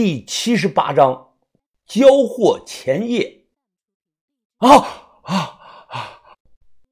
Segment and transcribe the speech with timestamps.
[0.00, 1.34] 第七十八章
[1.84, 3.48] 交货前夜。
[4.58, 4.76] 啊
[5.24, 6.20] 啊啊！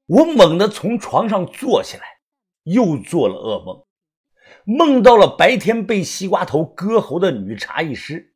[0.07, 2.03] 我猛地从床上坐起来，
[2.63, 3.85] 又做了噩梦，
[4.65, 8.35] 梦到了白天被西瓜头割喉的女茶艺师。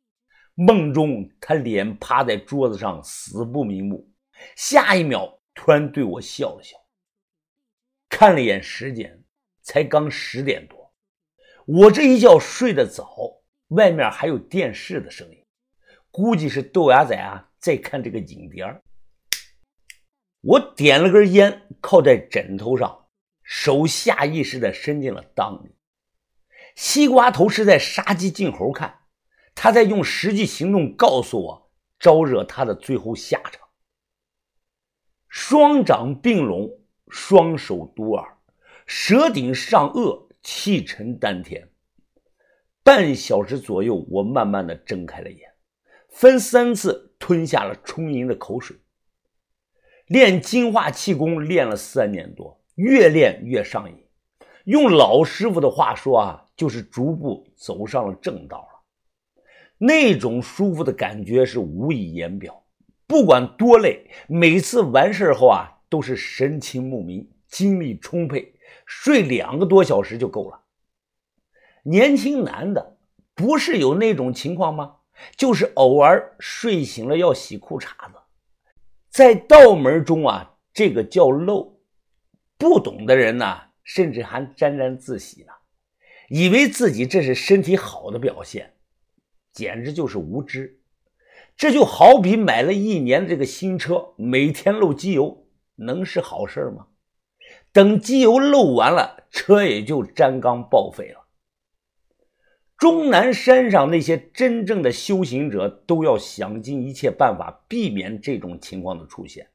[0.54, 4.10] 梦中她脸趴在桌子上，死不瞑目。
[4.56, 6.78] 下一秒，突然对我笑了笑。
[8.08, 9.22] 看了一眼时间，
[9.60, 10.94] 才刚十点多。
[11.66, 13.41] 我这一觉睡得早。
[13.72, 15.44] 外面还有电视的声音，
[16.10, 18.64] 估计是豆芽仔啊在看这个影碟
[20.40, 23.06] 我点了根烟，靠在枕头上，
[23.42, 25.74] 手下意识地伸进了裆里。
[26.74, 29.00] 西瓜头是在杀鸡儆猴看，
[29.54, 33.68] 他在用实际行动告诉我招惹他的最后下场。
[35.28, 38.36] 双掌并拢，双手嘟耳，
[38.86, 41.71] 舌顶上颚，气沉丹田。
[42.84, 45.52] 半小时左右，我慢慢的睁开了眼，
[46.08, 48.76] 分三次吞下了充盈的口水。
[50.06, 53.96] 练金化气功练了三年多，越练越上瘾。
[54.64, 58.82] 用老师傅的话说啊，就是逐步走上了正道了。
[59.78, 62.64] 那种舒服的感觉是无以言表。
[63.06, 68.54] 不管多累，每次完事后啊，都是神清目明，精力充沛，
[68.86, 70.61] 睡两个多小时就够了。
[71.82, 72.96] 年轻男的
[73.34, 74.96] 不是有那种情况吗？
[75.36, 78.18] 就是偶尔睡醒了要洗裤衩子，
[79.10, 81.80] 在道门中啊，这个叫漏。
[82.56, 85.52] 不懂的人呢，甚至还沾沾自喜呢，
[86.28, 88.74] 以为自己这是身体好的表现，
[89.52, 90.80] 简直就是无知。
[91.56, 95.46] 这就好比买了一年的这个新车，每天漏机油，
[95.76, 96.86] 能是好事吗？
[97.72, 101.21] 等机油漏完了，车也就粘缸报废了。
[102.82, 109.46] 终南山上那些真正的修行者都要想尽一切办法避免这种情况的出现，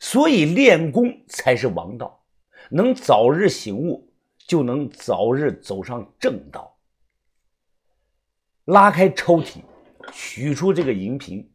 [0.00, 2.24] 所以练功才是王道。
[2.68, 6.76] 能早日醒悟，就能早日走上正道。
[8.64, 9.58] 拉开抽屉，
[10.12, 11.48] 取出这个银瓶，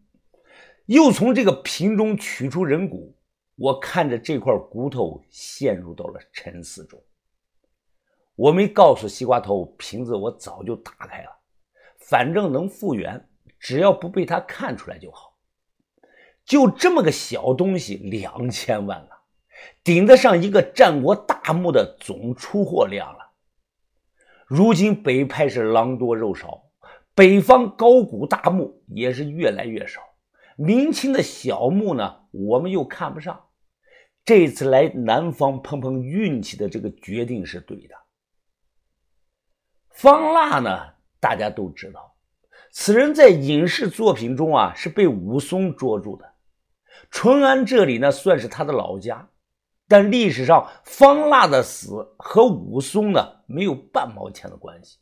[0.85, 3.13] 又从这个瓶中取出人骨。
[3.57, 6.97] 我看着这块骨头，陷入到了沉思中。
[8.37, 11.29] 我没告诉西瓜头，瓶子我早就打开了，
[11.97, 13.27] 反正能复原，
[13.59, 15.35] 只要不被他看出来就好。
[16.45, 19.09] 就这么个小东西，两千万了，
[19.83, 23.31] 顶得上一个战国大墓的总出货量了。
[24.45, 26.69] 如今北派是狼多肉少，
[27.15, 29.99] 北方高古大墓也是越来越少，
[30.55, 33.45] 明清的小墓呢，我们又看不上。
[34.23, 37.95] 这次来南方碰碰运气的这个决定是对的。
[39.97, 40.94] 方腊呢？
[41.19, 42.16] 大家都知道，
[42.69, 46.34] 此人在影视作品中啊是被武松捉住的。
[47.09, 49.28] 淳安这里呢算是他的老家，
[49.88, 55.00] 但历史上方腊的死和武松呢没有半毛钱的关系。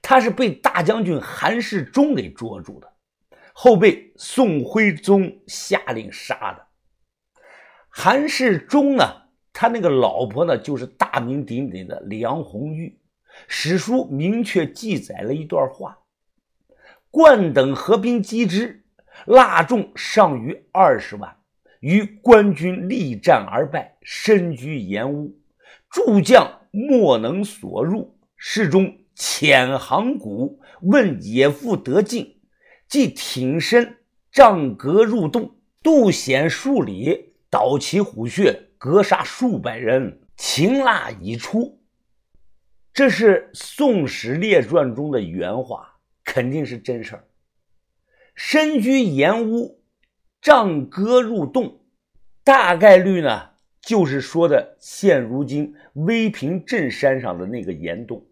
[0.00, 2.90] 他是被大将军韩世忠给捉住的，
[3.52, 6.66] 后被宋徽宗下令杀的。
[7.90, 9.04] 韩世忠呢，
[9.52, 12.98] 他那个老婆呢就是大名鼎鼎的梁红玉。
[13.48, 15.98] 史书明确记载了一段话：
[17.10, 18.84] 冠等合兵击之，
[19.26, 21.36] 蜡众上于二十万，
[21.80, 25.38] 与官军力战而败，身居岩屋。
[25.90, 32.40] 诸将莫能所入，世中遣行谷，问野妇得进，
[32.88, 33.98] 即挺身
[34.30, 41.81] 杖戈入洞，渡险数里，倒其虎穴，格杀数百人，擒腊已出。
[42.94, 45.94] 这是《宋史列传》中的原话，
[46.24, 47.24] 肯定是真事儿。
[48.34, 49.82] 身居岩屋，
[50.42, 51.80] 杖戈入洞，
[52.44, 58.26] 大概率呢就是说的现如今威平镇山上的那个岩洞。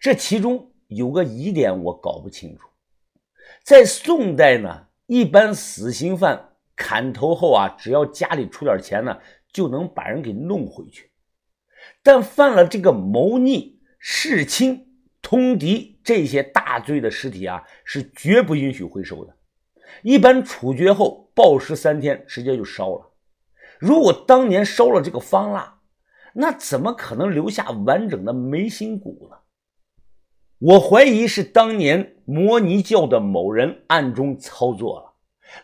[0.00, 2.66] 这其中有个疑点，我搞不清楚。
[3.62, 9.18] 在宋代呢，一般死刑犯砍头后啊，只要家里出点钱呢，
[9.52, 11.10] 就能把人给弄回去。
[12.02, 13.75] 但犯了这个谋逆、
[14.08, 14.86] 弑亲、
[15.20, 19.36] 通敌这些大罪的尸体啊，是绝不允许回收的。
[20.04, 23.12] 一般处决后暴尸三天，直接就烧了。
[23.80, 25.80] 如果当年烧了这个方腊，
[26.34, 29.38] 那怎么可能留下完整的眉心骨呢？
[30.58, 35.14] 我怀疑是当年摩尼教的某人暗中操作了，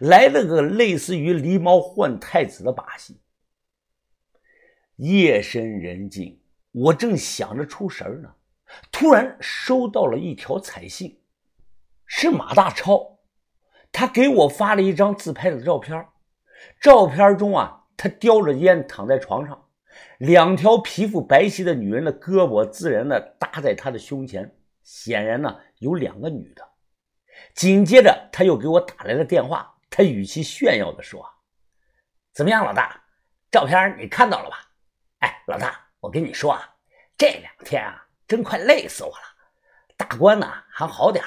[0.00, 3.20] 来了个类似于狸猫换太子的把戏。
[4.96, 6.41] 夜深人静，
[6.72, 8.34] 我正想着出神呢，
[8.90, 11.20] 突然收到了一条彩信，
[12.06, 13.18] 是马大超，
[13.92, 16.08] 他给我发了一张自拍的照片。
[16.80, 19.68] 照片中啊，他叼着烟躺在床上，
[20.18, 26.66] 两条皮肤白皙的女人的胳膊自然的搭在他的胸前，显然呢有两个女的。
[27.54, 31.28] 紧接着他又给我打来了电话，他语气炫耀的说
[32.32, 33.02] ：“怎么样，老大，
[33.50, 34.56] 照片你看到了吧？
[35.18, 36.74] 哎，老大，我跟你说啊，
[37.16, 39.22] 这两天啊，真快累死我了。
[39.96, 41.24] 大官呢还好点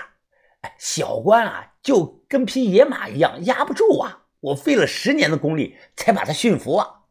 [0.61, 7.05] 哎，小官啊就跟匹野马一样压不住啊。”我费了十年的功力才把他驯服啊！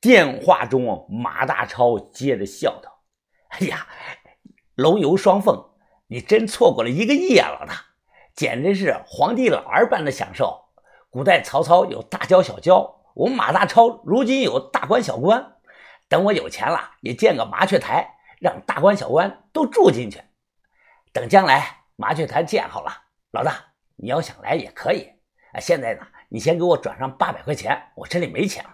[0.00, 3.02] 电话中，马大超接着笑道
[3.48, 3.88] ：“哎呀，
[4.76, 5.70] 龙游双凤，
[6.06, 7.86] 你真错过了一个亿啊，老大，
[8.36, 10.66] 简直是皇帝老儿般的享受。
[11.10, 15.55] 古代曹操有大娇小娇，我们马大超如今有大官小官。
[16.08, 20.20] 等我有钱了，也建个麻雀台，让大官小官都住进去。
[21.12, 22.92] 等将来麻雀台建好了，
[23.32, 25.10] 老大你要想来也可以。
[25.52, 28.70] 啊，现在呢？”你先给我转上八百块钱，我这里没钱了。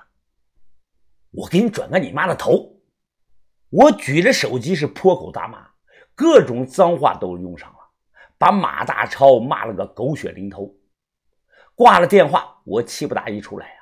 [1.33, 2.81] 我给你转个你妈的头！
[3.69, 5.69] 我举着手机是破口大骂，
[6.15, 7.77] 各种脏话都用上了，
[8.39, 10.75] 把马大超骂了个狗血淋头。
[11.75, 13.75] 挂了电话，我气不打一处来呀！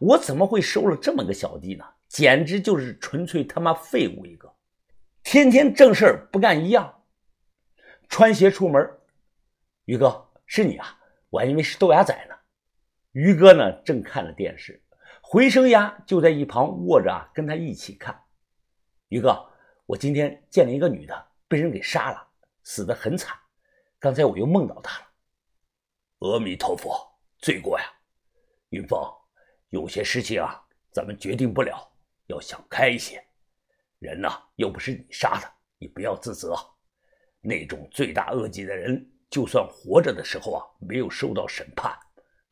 [0.00, 1.84] 我怎么会收了这么个小弟呢？
[2.12, 4.54] 简直就是纯粹他妈废物一个，
[5.22, 7.04] 天天正事不干一样。
[8.06, 8.98] 穿鞋出门，
[9.86, 11.00] 于哥是你啊，
[11.30, 12.34] 我还以为是豆芽仔呢。
[13.12, 14.84] 于哥呢，正看着电视，
[15.22, 18.24] 回声鸭就在一旁卧着啊，跟他一起看。
[19.08, 19.50] 于哥，
[19.86, 22.28] 我今天见了一个女的，被人给杀了，
[22.62, 23.34] 死得很惨。
[23.98, 25.06] 刚才我又梦到她了。
[26.18, 26.94] 阿弥陀佛，
[27.38, 27.86] 罪过呀！
[28.68, 29.00] 云峰，
[29.70, 30.62] 有些事情啊，
[30.92, 31.90] 咱们决定不了，
[32.26, 33.22] 要想开一些。
[33.98, 35.48] 人呢，又不是你杀的，
[35.78, 36.56] 你不要自责。
[37.40, 41.96] 那种罪大恶极的人，就算活着的时候啊，没有受到审判。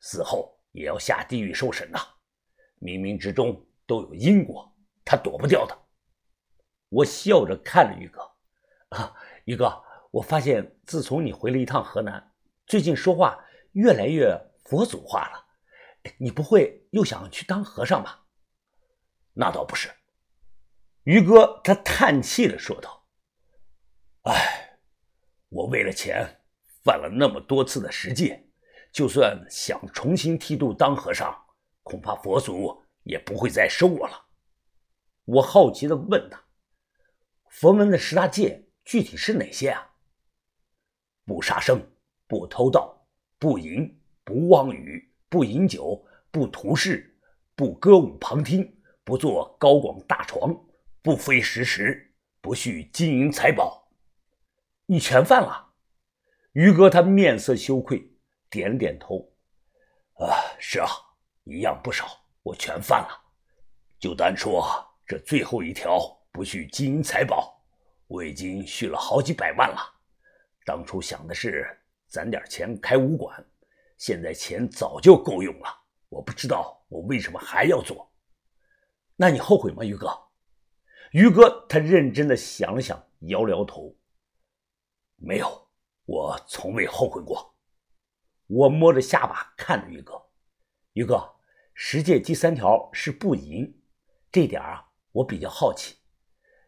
[0.00, 1.98] 死后也要下地狱受审呐，
[2.80, 4.72] 冥冥之中都有因果，
[5.04, 5.76] 他躲不掉的。
[6.88, 8.20] 我笑着看着于哥，
[8.90, 9.14] 啊，
[9.44, 12.32] 于哥，我发现自从你回了一趟河南，
[12.66, 15.44] 最近说话越来越佛祖化了，
[16.18, 18.19] 你不会又想去当和尚吧？
[19.32, 19.90] 那倒不是，
[21.04, 23.06] 于哥他叹气的说道
[24.24, 24.78] ：“哎，
[25.48, 26.40] 我为了钱
[26.84, 28.46] 犯了那么多次的十戒。”
[28.92, 31.32] 就算想重新剃度当和尚，
[31.84, 34.26] 恐怕佛祖也不会再收我了。
[35.26, 36.42] 我好奇的问他
[37.50, 39.92] ：“佛门的十大戒具体是哪些啊
[41.24, 41.80] ？”“不杀生，
[42.26, 43.06] 不偷盗，
[43.38, 47.16] 不淫，不妄语，不饮酒，不图事，
[47.54, 48.79] 不歌舞旁听，
[49.10, 50.56] 不做高广大床，
[51.02, 53.90] 不非时时，不蓄金银财宝。”
[54.86, 55.72] 你全犯了。
[56.52, 58.08] 于哥他面色羞愧。
[58.48, 59.28] 点点头，
[60.14, 60.30] 啊，
[60.60, 60.86] 是啊，
[61.42, 62.06] 一样不少，
[62.44, 63.08] 我全犯了。
[63.98, 64.64] 就单说
[65.04, 65.98] 这最后一条，
[66.30, 67.60] 不许金银财宝，
[68.06, 69.80] 我已经续了好几百万了。
[70.64, 71.66] 当初想的是
[72.06, 73.44] 攒点钱开武馆，
[73.98, 75.68] 现在钱早就够用了。
[76.08, 78.08] 我不知道我为什么还要做。
[79.20, 80.18] 那你后悔吗，于哥？
[81.12, 83.94] 于哥他认真的想了想，摇了摇头，
[85.16, 85.68] 没有，
[86.06, 87.54] 我从未后悔过。
[88.46, 90.14] 我摸着下巴看着于哥，
[90.94, 91.34] 于哥，
[91.74, 93.82] 十戒第三条是不淫，
[94.32, 95.96] 这点啊，我比较好奇。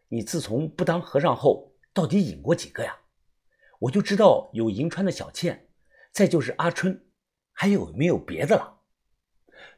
[0.09, 2.99] 你自从不当和尚后，到底引过几个呀？
[3.79, 5.71] 我就知道有银川的小倩，
[6.11, 7.03] 再就是阿春，
[7.51, 8.81] 还有没有别的了？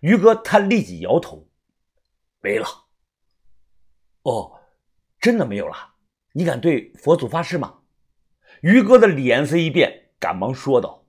[0.01, 1.44] 于哥他立即摇头，
[2.45, 2.67] 没了。
[4.21, 4.61] 哦，
[5.19, 5.75] 真的没有了？
[6.31, 7.79] 你敢对佛祖发誓吗？
[8.61, 11.03] 于哥的脸色一变，赶忙说道。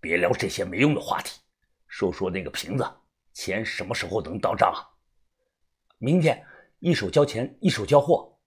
[0.00, 1.40] 别聊这些没用的话题，
[1.86, 2.86] 说说那个瓶子，
[3.32, 4.84] 钱什么时候能到账啊？
[5.96, 6.44] 明天，
[6.80, 8.38] 一手交钱，一手交货。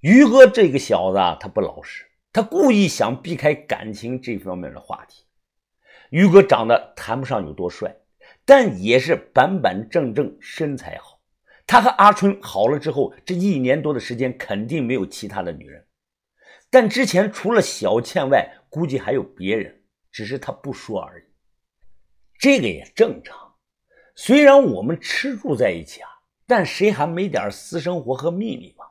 [0.00, 5.24] 于哥这个小子啊，他不老实，他故意想避开感情这方面的话题。
[6.10, 7.96] 于哥长得谈不上有多帅，
[8.44, 11.13] 但也是板板正正，身材好。
[11.66, 15.86] 他和阿春好了之后，这一年多的时间肯定没有其他的女人，
[16.70, 19.80] 但之前除了小倩外，估计还有别人。
[20.10, 21.24] 只是他不说而已，
[22.38, 23.56] 这个也正常。
[24.14, 26.08] 虽然我们吃住在一起啊，
[26.46, 28.84] 但谁还没点私生活和秘密吧？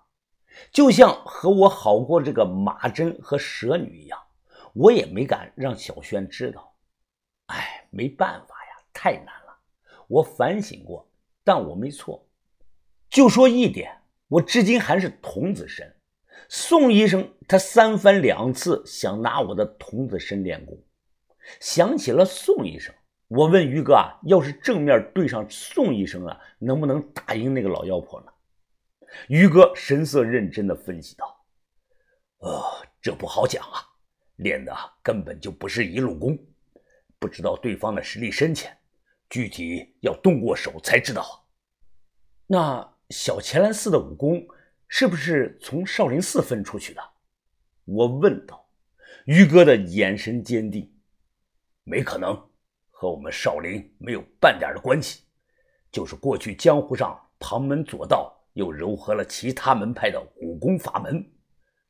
[0.73, 4.19] 就像和我好过这个马珍和蛇女一样，
[4.73, 6.75] 我也没敢让小轩知道。
[7.45, 9.57] 哎，没办法呀，太难了。
[10.09, 11.09] 我反省过，
[11.41, 12.27] 但我没错。
[13.13, 13.95] 就说一点，
[14.27, 15.95] 我至今还是童子身。
[16.49, 20.75] 宋医生他三番两次想拿我的童子身练功。
[21.59, 22.93] 想起了宋医生。
[23.27, 28.27] 我问于哥啊，要是正面对上宋医生啊，能不能打赢那个老妖婆呢？
[29.27, 31.45] 于哥神色认真的分析道
[32.41, 32.63] ：“呃，
[32.99, 33.77] 这不好讲啊，
[34.37, 36.35] 练的根本就不是一路功，
[37.19, 38.75] 不知道对方的实力深浅，
[39.29, 41.45] 具体要动过手才知道。
[42.45, 44.45] 那小乾兰寺的武功
[44.87, 47.01] 是不是从少林寺分出去的？”
[47.85, 48.69] 我问道。
[49.25, 50.93] 于哥的眼神坚定
[51.83, 52.49] ：“没可能。”
[52.89, 55.23] 和我们少林没有半点的关系，
[55.91, 61.25] 就是过去江湖上旁门左道，又糅合了其他门派的武功法门。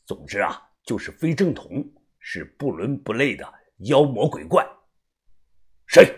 [0.05, 1.85] 总之啊，就是非正统，
[2.19, 4.67] 是不伦不类的妖魔鬼怪。
[5.85, 6.11] 谁？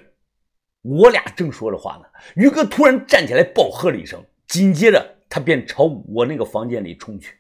[0.81, 4.23] 我俩正说着话呢，于哥突然站起来，暴喝了一声，
[4.55, 7.39] 紧接着他便朝我那个房间里冲去。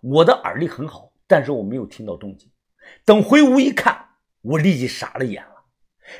[0.00, 2.50] 我的耳力很好，但是我没有听到动静。
[3.04, 3.96] 等回屋一看，
[4.42, 5.52] 我立即傻了眼了。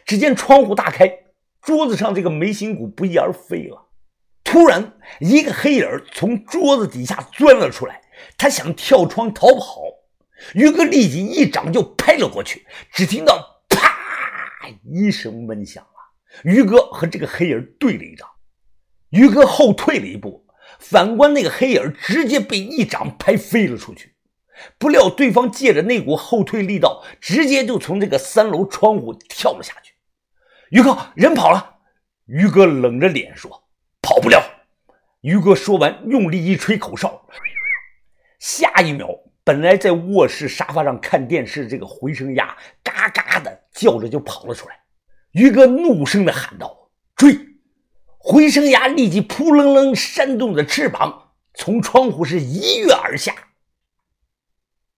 [0.05, 1.13] 只见窗户大开，
[1.61, 3.89] 桌子上这个眉心骨不翼而飞了。
[4.45, 8.01] 突然，一个黑影从桌子底下钻了出来，
[8.37, 9.83] 他想跳窗逃跑。
[10.55, 15.99] 于哥立即一掌就拍了过去，只听到“啪”一声闷响啊！
[16.45, 18.29] 于哥和这个黑影对了一掌，
[19.11, 20.47] 于哥后退了一步，
[20.79, 24.15] 反观那个黑影直接被一掌拍飞了出去。
[24.77, 29.95] 不料对方借着那股后退力道，直接就从这个三楼窗户跳了下去。
[30.71, 31.77] 于哥，人跑了。
[32.27, 33.69] 于哥冷着脸说
[34.03, 34.43] ：“跑不了。”
[35.23, 37.27] 于哥说完，用力一吹口哨，
[38.39, 39.09] 下一秒，
[39.43, 44.79] 本来在卧室沙发上看电视这个回声鸭，嘎嘎的叫着就跑了出来。
[45.33, 47.39] 于哥怒声的喊道：“追！”
[48.31, 53.35] 回声崖立即扑棱棱扇动着翅膀，从窗户是一跃而下。